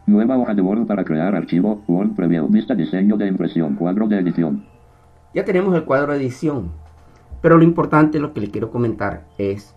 Nueva 0.07 0.37
hoja 0.37 0.55
de 0.55 0.63
Word 0.63 0.87
para 0.87 1.05
crear 1.05 1.35
archivo. 1.37 1.81
Word 1.87 2.17
Preview. 2.17 2.49
Vista 2.49 2.75
diseño 2.75 3.17
de 3.17 3.29
impresión. 3.29 3.77
Cuadro 3.77 4.09
de 4.09 4.19
edición. 4.19 4.67
Ya 5.33 5.45
tenemos 5.45 5.75
el 5.77 5.85
cuadro 5.85 6.13
de 6.13 6.19
edición. 6.19 6.73
Pero 7.41 7.57
lo 7.57 7.63
importante, 7.63 8.19
lo 8.19 8.33
que 8.33 8.41
le 8.41 8.51
quiero 8.51 8.71
comentar 8.71 9.27
es 9.39 9.77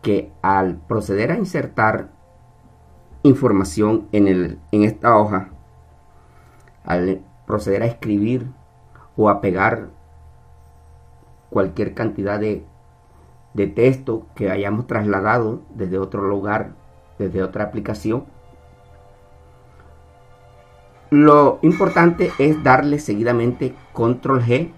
que 0.00 0.32
al 0.40 0.76
proceder 0.76 1.30
a 1.30 1.36
insertar 1.36 2.08
información 3.22 4.06
en, 4.12 4.28
el, 4.28 4.58
en 4.72 4.84
esta 4.84 5.16
hoja, 5.16 5.50
al 6.84 7.20
proceder 7.46 7.82
a 7.82 7.86
escribir 7.86 8.46
o 9.16 9.28
a 9.28 9.40
pegar 9.40 9.90
cualquier 11.50 11.92
cantidad 11.92 12.40
de, 12.40 12.64
de 13.56 13.66
texto 13.66 14.26
que 14.34 14.50
hayamos 14.50 14.86
trasladado 14.86 15.62
desde 15.74 15.98
otro 15.98 16.22
lugar, 16.22 16.74
desde 17.18 17.42
otra 17.42 17.64
aplicación, 17.64 18.24
lo 21.10 21.58
importante 21.62 22.32
es 22.38 22.62
darle 22.62 22.98
seguidamente 22.98 23.74
control 23.92 24.42
G 24.42 24.72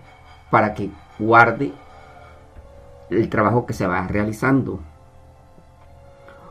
para 0.50 0.74
que 0.74 0.90
guarde 1.18 1.72
el 3.10 3.28
trabajo 3.28 3.66
que 3.66 3.72
se 3.72 3.86
va 3.86 4.06
realizando. 4.06 4.80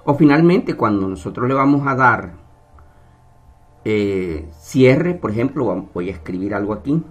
O 0.04 0.16
finalmente 0.16 0.76
cuando 0.76 1.08
nosotros 1.08 1.48
le 1.48 1.54
vamos 1.54 1.88
a 1.88 1.96
dar 1.96 2.32
eh, 3.86 4.50
cierre, 4.60 5.14
por 5.14 5.32
ejemplo, 5.32 5.88
voy 5.94 6.10
a 6.10 6.14
escribir 6.14 6.54
algo 6.54 6.74
aquí. 6.74 7.02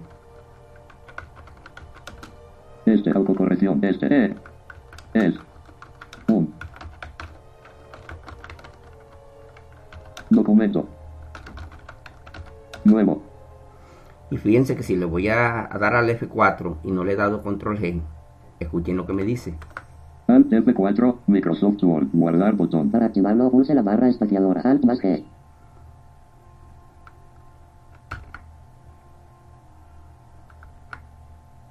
Este 2.85 3.11
autocorrección. 3.11 3.83
Este 3.83 4.35
Es. 5.17 5.33
Un. 6.27 6.53
Documento. 10.29 10.87
Nuevo. 12.83 13.23
Y 14.29 14.37
fíjense 14.37 14.75
que 14.75 14.83
si 14.83 14.95
le 14.95 15.05
voy 15.05 15.29
a, 15.29 15.73
a 15.73 15.79
dar 15.79 15.95
al 15.95 16.07
F4 16.09 16.77
y 16.83 16.91
no 16.91 17.03
le 17.03 17.13
he 17.13 17.15
dado 17.15 17.41
control 17.41 17.79
G, 17.79 17.99
escuchen 18.59 18.97
lo 18.97 19.07
que 19.07 19.13
me 19.13 19.23
dice. 19.23 19.55
Alt 20.27 20.51
F4, 20.51 21.15
Microsoft 21.27 21.83
Word, 21.83 22.09
guardar 22.13 22.55
botón. 22.55 22.91
Para 22.91 23.07
activarlo 23.07 23.49
pulse 23.49 23.73
la 23.73 23.81
barra 23.81 24.09
espaciadora 24.09 24.61
Alt 24.61 24.85
más 24.85 25.01
G. 25.01 25.23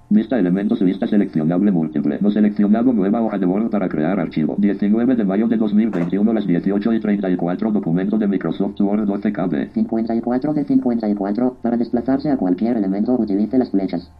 Vista 0.09 0.38
elementos 0.38 0.81
y 0.81 0.85
vista 0.85 1.09
seleccionable 1.09 1.73
múltiple. 1.73 2.19
No 2.21 2.31
seleccionado 2.31 2.92
nueva 2.92 3.21
hoja 3.21 3.38
de 3.38 3.47
Word 3.47 3.71
para 3.71 3.88
crear 3.88 4.21
archivo. 4.21 4.55
19 4.57 5.16
de 5.16 5.25
mayo 5.25 5.49
de 5.49 5.57
2021 5.57 6.33
las 6.33 6.47
18 6.47 6.92
y 6.92 7.01
34 7.01 7.73
documento 7.73 8.16
de 8.16 8.29
Microsoft 8.29 8.81
Word 8.81 9.05
12 9.05 9.33
KB. 9.33 9.73
54 9.73 10.55
de 10.55 10.64
54. 10.64 11.57
Para 11.61 11.77
desplazarse 11.77 12.31
a 12.31 12.37
cualquier 12.37 12.77
elemento 12.77 13.14
utilice 13.14 13.59
las 13.59 13.71
flechas. 13.71 14.12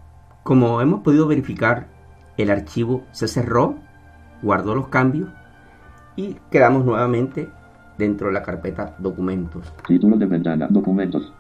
Como 0.43 0.81
hemos 0.81 1.03
podido 1.03 1.29
verificar, 1.29 1.87
el 2.37 2.51
archivo 2.51 3.05
se 3.13 3.29
cerró, 3.29 3.77
guardó 4.43 4.75
los 4.75 4.89
cambios 4.89 5.29
y 6.17 6.37
quedamos 6.51 6.85
nuevamente 6.85 7.49
dentro 7.97 8.27
de 8.27 8.33
la 8.33 8.43
carpeta 8.43 8.97
documentos. 8.99 9.73
Título 9.87 10.17
de 10.17 10.27
ventana. 10.27 10.67
Documentos. 10.69 11.33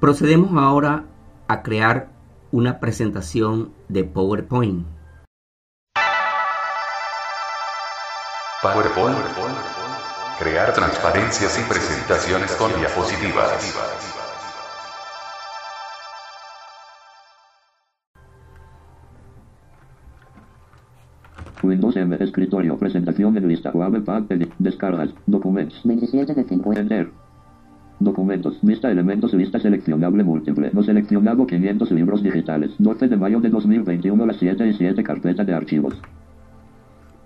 Procedemos 0.00 0.50
ahora 0.56 1.04
a 1.46 1.62
crear 1.62 2.13
una 2.54 2.78
presentación 2.78 3.72
de 3.88 4.04
PowerPoint. 4.04 4.86
PowerPoint. 8.62 9.18
Crear 10.38 10.72
transparencias 10.72 11.58
y 11.58 11.68
presentaciones 11.68 12.52
con 12.52 12.70
diapositivas. 12.78 13.74
Windows 21.64 21.96
M. 21.96 22.16
Escritorio. 22.20 22.78
Presentación 22.78 23.36
en 23.36 23.48
lista. 23.48 23.72
Webpad. 23.72 24.30
edit, 24.30 24.54
Descargas. 24.60 25.10
Documentos. 25.26 25.80
27 25.82 26.32
de 26.32 26.44
50. 26.44 26.80
Enter. 26.80 27.24
Documentos. 28.04 28.58
Vista 28.62 28.90
elementos 28.90 29.32
y 29.34 29.38
vista 29.38 29.58
seleccionable 29.58 30.22
múltiple. 30.22 30.70
No 30.72 30.82
seleccionado 30.82 31.46
500 31.46 31.90
libros 31.92 32.22
digitales. 32.22 32.72
12 32.78 33.08
de 33.08 33.16
mayo 33.16 33.40
de 33.40 33.48
2021 33.48 34.26
las 34.26 34.36
7 34.36 34.66
y 34.68 34.72
7 34.74 35.02
carpeta 35.02 35.44
de 35.44 35.54
archivos. 35.54 36.00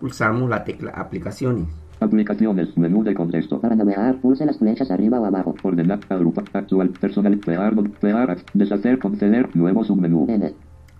Pulsamos 0.01 0.49
la 0.49 0.65
tecla 0.65 0.93
Aplicaciones. 0.93 1.67
Aplicaciones. 2.01 2.79
Menú 2.79 3.03
de 3.03 3.15
contexto. 3.15 3.61
Para 3.61 3.75
navegar 3.75 4.17
pulse 4.21 4.47
las 4.47 4.59
flechas 4.59 4.91
arriba 4.91 5.21
o 5.21 5.25
abajo. 5.25 5.55
Ordenar. 5.63 6.01
Agrupar. 6.09 6.45
Actual. 6.53 6.91
Personal. 6.91 7.37
Pegar. 7.39 7.75
Pegar. 8.01 8.37
Deshacer. 8.55 8.99
Conceder. 8.99 9.55
Nuevo 9.55 9.85
submenú. 9.85 10.27
N. 10.29 10.55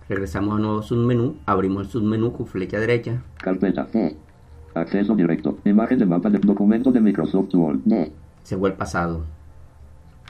Regresamos 0.09 0.57
a 0.57 0.59
nuevo 0.59 0.81
submenú, 0.81 1.35
abrimos 1.45 1.83
el 1.83 1.89
submenú 1.91 2.33
con 2.33 2.47
flecha 2.47 2.79
derecha, 2.79 3.21
Carpeta. 3.37 3.85
C. 3.91 4.17
Acceso 4.73 5.15
directo. 5.15 5.59
Imagen 5.65 5.99
de 5.99 6.07
mapa 6.07 6.31
de 6.31 6.39
documento 6.39 6.91
de 6.91 6.99
Microsoft 6.99 7.53
Word. 7.53 7.81
D. 7.85 8.11
se 8.41 8.57
fue 8.57 8.69
el 8.69 8.75
pasado. 8.75 9.23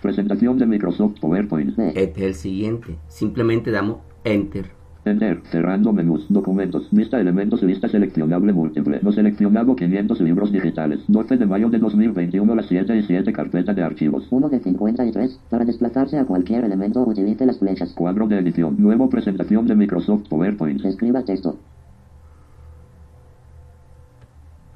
Presentación 0.02 0.58
de 0.58 0.66
Microsoft 0.66 1.20
PowerPoint. 1.20 1.78
Este 1.78 2.22
es 2.22 2.28
el 2.28 2.36
siguiente. 2.36 2.98
Simplemente 3.08 3.70
damos 3.70 3.98
Enter. 4.24 4.72
Enter. 5.04 5.42
Cerrando 5.52 5.92
menús. 5.92 6.26
Documentos. 6.30 6.88
Vista 6.92 7.20
elementos 7.20 7.62
y 7.64 7.66
vista 7.66 7.90
seleccionable 7.90 8.54
múltiple. 8.54 9.00
No 9.02 9.12
seleccionado 9.12 9.76
500 9.76 10.22
libros 10.22 10.52
digitales. 10.54 11.02
12 11.08 11.38
de 11.38 11.46
mayo 11.46 11.70
de 11.70 11.80
2021 11.80 12.56
las 12.56 12.68
7 12.68 12.96
y 12.96 13.04
7 13.04 13.34
carpeta 13.34 13.74
de 13.74 13.84
archivos. 13.84 14.28
1 14.32 14.50
de 14.50 14.60
53. 14.60 15.40
Para 15.50 15.66
desplazarse 15.66 16.18
a 16.18 16.26
cualquier 16.26 16.64
elemento 16.64 17.02
utilice 17.02 17.46
las 17.46 17.60
flechas. 17.60 17.94
Cuadro 17.94 18.28
de 18.28 18.40
edición. 18.40 18.76
Nuevo 18.78 19.10
presentación 19.10 19.68
de 19.68 19.76
Microsoft 19.76 20.30
PowerPoint. 20.30 20.86
Escriba 20.86 21.24
texto. 21.24 21.58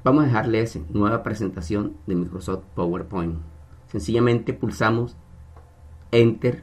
Vamos 0.04 0.24
a 0.24 0.26
dejarle 0.26 0.60
ese, 0.60 0.82
nueva 0.92 1.22
presentación 1.22 1.94
de 2.06 2.14
Microsoft 2.14 2.64
PowerPoint. 2.74 3.36
Sencillamente 3.86 4.52
pulsamos 4.52 5.16
Enter 6.10 6.62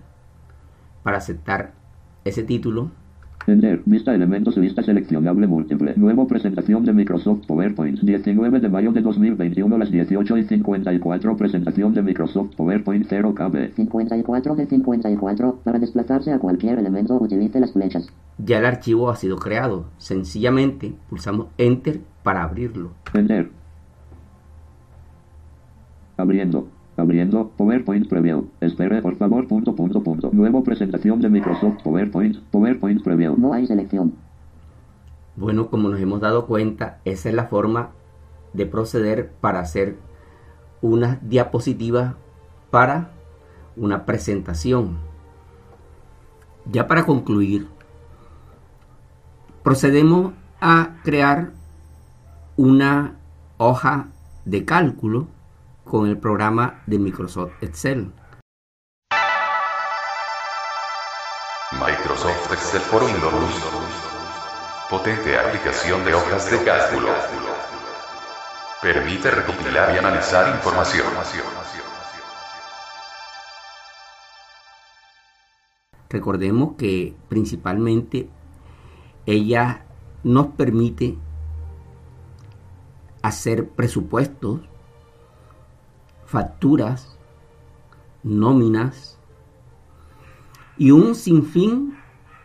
para 1.04 1.18
aceptar 1.18 1.74
ese 2.24 2.44
título. 2.44 2.92
Enter, 3.48 3.82
vista 3.86 4.14
elementos, 4.14 4.56
vista 4.56 4.84
seleccionable 4.84 5.48
múltiple. 5.48 5.94
Nuevo 5.96 6.28
presentación 6.28 6.86
de 6.86 6.94
Microsoft 6.94 7.48
PowerPoint. 7.48 8.00
19 8.00 8.60
de 8.60 8.70
mayo 8.70 8.92
de 8.92 9.02
2021 9.02 9.76
a 9.76 9.80
las 9.80 9.92
18 9.92 10.38
y 10.38 10.44
54. 10.44 11.38
Presentación 11.38 11.94
de 11.94 12.04
Microsoft 12.04 12.56
PowerPoint 12.56 13.06
0 13.10 13.34
KB. 13.34 13.74
54 13.76 14.56
de 14.56 14.66
54. 14.68 15.60
Para 15.64 15.80
desplazarse 15.80 16.32
a 16.32 16.40
cualquier 16.40 16.78
elemento 16.78 17.16
utilice 17.16 17.60
las 17.60 17.74
flechas. 17.74 18.08
Ya 18.38 18.60
el 18.60 18.66
archivo 18.66 19.10
ha 19.10 19.16
sido 19.16 19.38
creado. 19.38 19.86
Sencillamente 19.98 20.94
pulsamos 21.10 21.48
Enter 21.58 22.02
para 22.24 22.44
abrirlo. 22.44 22.92
Enter. 23.14 23.50
Abriendo. 26.18 26.68
Abriendo 26.98 27.50
PowerPoint 27.58 28.08
Preview. 28.08 28.50
Espere 28.60 29.02
por 29.02 29.16
favor. 29.16 29.48
Punto, 29.48 29.76
punto, 29.76 30.04
punto. 30.04 30.30
Nuevo 30.34 30.64
presentación 30.64 31.22
de 31.22 31.30
Microsoft 31.30 31.82
PowerPoint. 31.84 32.38
PowerPoint 32.52 33.04
Preview. 33.04 33.38
No 33.38 33.54
hay 33.54 33.66
selección. 33.66 34.14
Bueno, 35.36 35.70
como 35.70 35.90
nos 35.90 36.00
hemos 36.00 36.20
dado 36.20 36.46
cuenta, 36.46 37.00
esa 37.06 37.30
es 37.30 37.36
la 37.36 37.46
forma 37.46 37.92
de 38.54 38.66
proceder 38.66 39.32
para 39.40 39.60
hacer 39.60 39.98
una 40.82 41.20
diapositiva 41.22 42.18
para 42.70 43.12
una 43.76 44.06
presentación. 44.06 44.98
Ya 46.72 46.88
para 46.88 47.06
concluir, 47.06 47.68
procedemos 49.64 50.34
a 50.60 50.98
crear 51.04 51.52
una 52.58 53.16
hoja 53.58 54.10
de 54.46 54.66
cálculo 54.66 55.28
con 55.84 56.08
el 56.08 56.18
programa 56.18 56.84
de 56.88 57.00
Microsoft 57.00 57.52
Excel. 57.62 58.14
Microsoft 61.74 62.52
Excel 62.52 62.82
for 62.82 63.04
Windows. 63.04 63.32
Potente 64.90 65.38
aplicación 65.38 66.04
de 66.04 66.14
hojas 66.14 66.52
de 66.52 66.64
cálculo. 66.64 67.10
Permite 68.82 69.32
recopilar 69.32 69.96
y 69.96 69.98
analizar 69.98 70.54
información. 70.56 71.06
Recordemos 76.10 76.74
que 76.78 77.16
principalmente 77.30 78.30
ella 79.26 79.86
nos 80.24 80.48
permite 80.48 81.18
hacer 83.22 83.70
presupuestos, 83.70 84.62
facturas, 86.32 87.20
nóminas 88.24 89.20
y 90.78 90.92
un 90.92 91.14
sinfín 91.14 91.98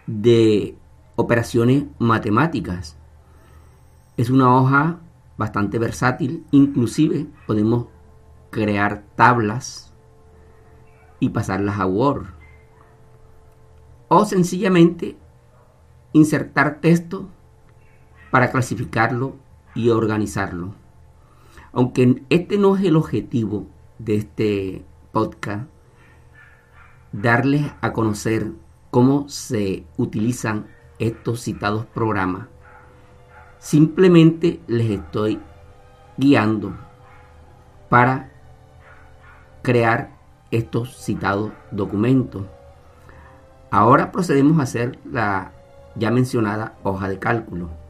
de 0.08 0.76
operaciones 1.14 1.84
matemáticas. 1.98 2.96
Es 4.16 4.28
una 4.28 4.54
hoja 4.56 4.98
bastante 5.36 5.78
versátil, 5.78 6.44
inclusive 6.50 7.28
podemos 7.46 7.86
crear 8.50 9.04
tablas 9.14 9.94
y 11.20 11.28
pasarlas 11.28 11.78
a 11.78 11.86
Word. 11.86 12.26
O 14.08 14.24
sencillamente 14.24 15.16
insertar 16.12 16.80
texto 16.80 17.28
para 18.32 18.50
clasificarlo 18.50 19.36
y 19.76 19.90
organizarlo. 19.90 20.74
Aunque 21.72 22.24
este 22.30 22.58
no 22.58 22.76
es 22.76 22.84
el 22.84 22.96
objetivo 22.96 23.66
de 23.98 24.16
este 24.16 24.84
podcast, 25.12 25.68
darles 27.12 27.72
a 27.80 27.92
conocer 27.92 28.52
cómo 28.90 29.28
se 29.28 29.84
utilizan 29.96 30.66
estos 30.98 31.40
citados 31.40 31.86
programas. 31.86 32.48
Simplemente 33.58 34.60
les 34.66 34.90
estoy 34.90 35.40
guiando 36.16 36.76
para 37.88 38.30
crear 39.62 40.16
estos 40.50 40.96
citados 40.96 41.52
documentos. 41.70 42.46
Ahora 43.70 44.12
procedemos 44.12 44.58
a 44.60 44.62
hacer 44.62 44.98
la 45.04 45.52
ya 45.96 46.10
mencionada 46.10 46.76
hoja 46.82 47.08
de 47.08 47.18
cálculo. 47.18 47.85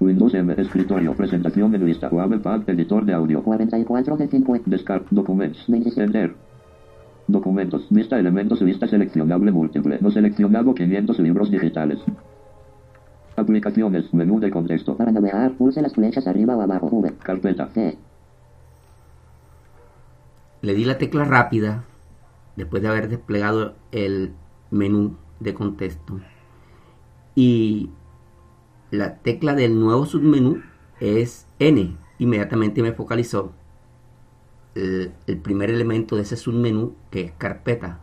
Windows 0.00 0.32
M, 0.34 0.54
escritorio, 0.56 1.14
presentación 1.14 1.72
de 1.72 1.78
lista, 1.78 2.08
Pad, 2.08 2.68
editor 2.68 3.04
de 3.04 3.14
audio. 3.14 3.42
44 3.42 4.16
de 4.16 4.28
50. 4.28 4.70
Descarga, 4.70 5.06
documentos, 5.10 5.64
26. 5.66 5.98
Enter. 6.06 6.34
Documentos, 7.26 7.86
vista 7.90 8.18
elementos, 8.18 8.62
vista 8.62 8.86
seleccionable 8.86 9.50
múltiple, 9.50 9.98
no 10.00 10.10
seleccionado 10.10 10.74
500 10.74 11.18
libros 11.18 11.50
digitales. 11.50 11.98
Aplicaciones, 13.36 14.12
menú 14.14 14.40
de 14.40 14.50
contexto, 14.50 14.96
Para 14.96 15.12
navegar, 15.12 15.52
pulse 15.52 15.82
las 15.82 15.94
flechas 15.94 16.26
arriba 16.26 16.56
o 16.56 16.60
abajo. 16.60 16.88
V. 16.90 17.12
carpeta, 17.22 17.68
C. 17.68 17.98
Le 20.62 20.74
di 20.74 20.84
la 20.84 20.98
tecla 20.98 21.24
rápida 21.24 21.84
después 22.56 22.82
de 22.82 22.88
haber 22.88 23.08
desplegado 23.08 23.74
el 23.92 24.32
menú 24.70 25.16
de 25.38 25.54
contexto. 25.54 26.20
Y 27.34 27.90
la 28.90 29.16
tecla 29.16 29.54
del 29.54 29.78
nuevo 29.78 30.06
submenú 30.06 30.62
es 31.00 31.46
N. 31.58 31.96
Inmediatamente 32.18 32.82
me 32.82 32.92
focalizó 32.92 33.52
el, 34.74 35.12
el 35.26 35.38
primer 35.38 35.70
elemento 35.70 36.16
de 36.16 36.22
ese 36.22 36.36
submenú 36.36 36.94
que 37.10 37.22
es 37.22 37.32
carpeta. 37.32 38.00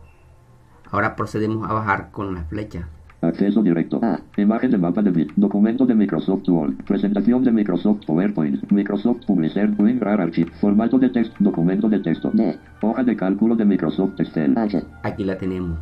Ahora 0.90 1.16
procedemos 1.16 1.68
a 1.68 1.72
bajar 1.72 2.10
con 2.12 2.34
la 2.34 2.44
flecha. 2.44 2.88
acceso 3.20 3.62
directo. 3.62 3.98
Ah. 4.02 4.20
Imagen 4.36 4.70
de 4.70 4.78
mapa 4.78 5.02
de 5.02 5.10
bit, 5.10 5.32
documento 5.36 5.84
de 5.86 5.94
Microsoft 5.94 6.48
Word, 6.48 6.74
presentación 6.86 7.42
de 7.42 7.50
Microsoft 7.50 8.06
PowerPoint, 8.06 8.70
Microsoft 8.70 9.26
Publisher, 9.26 9.70
WinRAR 9.76 10.20
Archive, 10.20 10.52
formato 10.60 10.98
de 10.98 11.08
texto, 11.08 11.34
documento 11.40 11.88
de 11.88 11.98
texto, 11.98 12.30
D. 12.32 12.58
hoja 12.80 13.02
de 13.02 13.16
cálculo 13.16 13.56
de 13.56 13.64
Microsoft 13.64 14.20
Excel. 14.20 14.56
H. 14.56 14.84
Aquí 15.02 15.24
la 15.24 15.36
tenemos. 15.36 15.78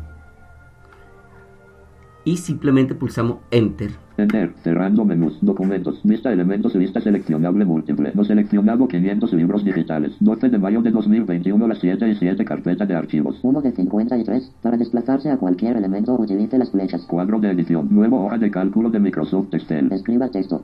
Y 2.25 2.37
simplemente 2.37 2.95
pulsamos 2.95 3.37
Enter. 3.51 3.91
Enter, 4.17 4.55
cerrando 4.63 5.05
menús, 5.05 5.37
documentos, 5.41 6.01
vista 6.03 6.33
elementos, 6.33 6.75
vista 6.75 6.99
seleccionable 6.99 7.65
múltiple, 7.65 8.11
no 8.15 8.23
seleccionado 8.23 8.87
500 8.87 9.31
libros 9.33 9.63
digitales, 9.63 10.15
12 10.21 10.49
de 10.49 10.57
mayo 10.57 10.81
de 10.81 10.89
2021 10.89 11.67
las 11.67 11.77
7 11.77 12.09
y 12.09 12.15
7 12.15 12.43
carpeta 12.43 12.87
de 12.87 12.95
archivos, 12.95 13.37
1 13.43 13.61
de 13.61 13.71
53. 13.73 14.53
Para 14.63 14.75
desplazarse 14.75 15.29
a 15.29 15.37
cualquier 15.37 15.77
elemento 15.77 16.15
utilice 16.15 16.57
las 16.57 16.71
flechas. 16.71 17.05
cuadro 17.05 17.39
de 17.39 17.51
edición, 17.51 17.89
nuevo 17.91 18.25
hoja 18.25 18.39
de 18.39 18.49
cálculo 18.49 18.89
de 18.89 18.99
Microsoft 18.99 19.53
Excel, 19.53 19.91
Escriba 19.91 20.27
texto. 20.29 20.63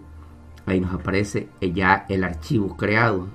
Ahí 0.65 0.79
nos 0.79 0.95
aparece 0.95 1.47
ya 1.75 2.05
el 2.09 2.23
archivo 2.23 2.75
creado. 2.75 3.27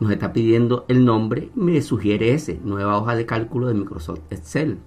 Nos 0.00 0.10
está 0.10 0.32
pidiendo 0.32 0.86
el 0.88 1.04
nombre 1.04 1.50
me 1.54 1.82
sugiere 1.82 2.32
ese, 2.32 2.60
nueva 2.64 2.96
hoja 2.96 3.14
de 3.14 3.26
cálculo 3.26 3.68
de 3.68 3.74
Microsoft 3.74 4.20
Excel. 4.30 4.78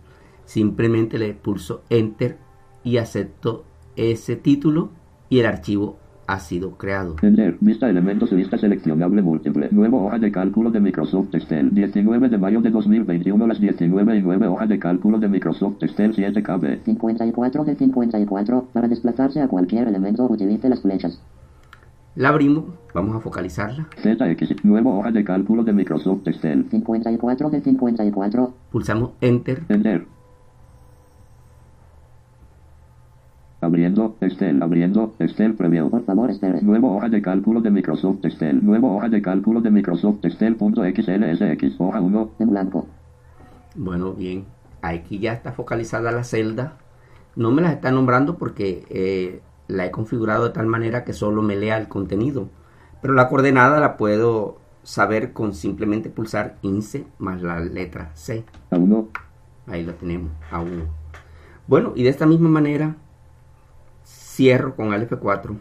Simplemente 0.45 1.17
le 1.19 1.33
pulso 1.33 1.83
Enter 1.89 2.44
y 2.85 2.97
acepto 2.97 3.65
ese 3.97 4.37
título 4.37 4.91
y 5.27 5.39
el 5.39 5.47
archivo 5.47 5.97
ha 6.27 6.39
sido 6.39 6.71
creado. 6.77 7.15
Enter, 7.21 7.57
vista 7.59 7.89
elementos, 7.89 8.31
vista 8.31 8.57
seleccionable 8.57 9.21
múltiple, 9.21 9.67
nuevo 9.71 10.05
hoja 10.05 10.17
de 10.17 10.31
cálculo 10.31 10.71
de 10.71 10.79
Microsoft 10.79 11.33
Excel, 11.33 11.73
19 11.73 12.29
de 12.29 12.37
mayo 12.37 12.61
de 12.61 12.69
2021 12.69 13.47
las 13.47 13.59
19 13.59 14.17
y 14.17 14.21
9 14.21 14.47
hoja 14.47 14.65
de 14.65 14.79
cálculo 14.79 15.19
de 15.19 15.27
Microsoft 15.27 15.83
Excel 15.83 16.13
7 16.15 16.41
KB, 16.41 16.83
54 16.85 17.63
de 17.65 17.75
54. 17.75 18.67
Para 18.71 18.87
desplazarse 18.87 19.41
a 19.41 19.47
cualquier 19.47 19.87
elemento 19.87 20.25
utilice 20.25 20.69
las 20.69 20.81
flechas. 20.81 21.21
La 22.15 22.29
abrimos, 22.29 22.65
vamos 22.93 23.15
a 23.15 23.19
focalizarla. 23.19 23.87
ZX, 24.01 24.63
nuevo 24.63 24.97
hoja 24.97 25.11
de 25.11 25.23
cálculo 25.23 25.63
de 25.63 25.73
Microsoft 25.73 26.27
Excel, 26.27 26.65
54 26.69 27.49
de 27.49 27.61
54. 27.61 28.53
Pulsamos 28.71 29.11
Enter. 29.21 29.63
Enter. 29.69 30.14
Abriendo, 33.65 34.15
Excel, 34.21 34.61
abriendo, 34.61 35.15
Excel 35.17 35.55
Preview. 35.55 35.89
Por 35.89 36.05
favor, 36.05 36.29
espere. 36.29 36.61
Nuevo 36.61 36.95
hoja 36.95 37.09
de 37.09 37.19
cálculo 37.19 37.61
de 37.61 37.71
Microsoft 37.71 38.23
Excel. 38.23 38.63
Nuevo 38.63 38.95
hoja 38.95 39.09
de 39.09 39.23
cálculo 39.23 39.59
de 39.59 39.71
Microsoft 39.71 40.23
Excel.xlsx. 40.23 41.75
Hoja 41.79 41.99
1. 41.99 42.31
En 42.37 42.49
blanco. 42.51 42.85
Bueno, 43.73 44.13
bien. 44.13 44.45
Aquí 44.83 45.17
ya 45.17 45.33
está 45.33 45.51
focalizada 45.51 46.11
la 46.11 46.23
celda. 46.23 46.77
No 47.35 47.49
me 47.49 47.63
las 47.63 47.73
está 47.73 47.89
nombrando 47.89 48.37
porque 48.37 48.85
eh, 48.91 49.41
la 49.67 49.87
he 49.87 49.89
configurado 49.89 50.43
de 50.43 50.51
tal 50.51 50.67
manera 50.67 51.03
que 51.03 51.13
solo 51.13 51.41
me 51.41 51.55
lea 51.55 51.79
el 51.79 51.87
contenido. 51.87 52.49
Pero 53.01 53.15
la 53.15 53.29
coordenada 53.29 53.79
la 53.79 53.97
puedo 53.97 54.59
saber 54.83 55.33
con 55.33 55.55
simplemente 55.55 56.11
pulsar 56.11 56.57
INSE 56.61 57.07
más 57.17 57.41
la 57.41 57.59
letra 57.61 58.11
C. 58.13 58.45
A1. 58.69 59.07
Ahí 59.65 59.83
lo 59.83 59.95
tenemos, 59.95 60.29
a 60.51 60.61
1. 60.61 60.83
Bueno, 61.65 61.93
y 61.95 62.03
de 62.03 62.09
esta 62.09 62.27
misma 62.27 62.49
manera 62.49 62.97
cierro 64.35 64.75
con 64.75 64.93
el 64.93 65.07
F4 65.07 65.55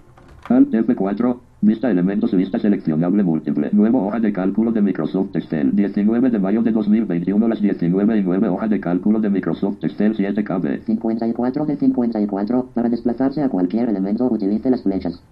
Alt 0.48 0.74
F4, 0.74 1.38
vista 1.62 1.90
elementos 1.90 2.34
vista 2.34 2.58
seleccionable 2.58 3.22
múltiple. 3.22 3.70
Nuevo 3.72 4.06
hoja 4.06 4.20
de 4.20 4.32
cálculo 4.32 4.72
de 4.72 4.82
Microsoft 4.82 5.34
Excel. 5.36 5.74
19 5.74 6.28
de 6.28 6.38
mayo 6.38 6.62
de 6.62 6.72
2021 6.72 7.48
las 7.48 7.62
19 7.62 8.18
y 8.18 8.22
9 8.22 8.48
hoja 8.48 8.68
de 8.68 8.80
cálculo 8.80 9.20
de 9.20 9.30
Microsoft 9.30 9.82
Excel 9.82 10.14
7KB. 10.14 10.84
54 10.84 11.64
de 11.64 11.76
54. 11.76 12.68
Para 12.74 12.88
desplazarse 12.90 13.42
a 13.42 13.48
cualquier 13.48 13.88
elemento 13.88 14.26
utilice 14.26 14.68
las 14.68 14.82
flechas. 14.82 15.22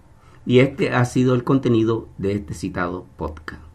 Y 0.45 0.59
este 0.59 0.89
ha 0.89 1.05
sido 1.05 1.35
el 1.35 1.43
contenido 1.43 2.07
de 2.17 2.33
este 2.33 2.53
citado 2.55 3.05
podcast. 3.17 3.72